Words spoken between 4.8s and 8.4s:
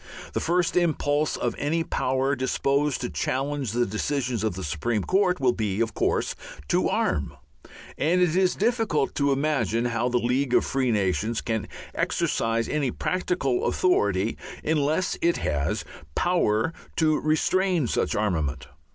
Court will be, of course, to arm; and it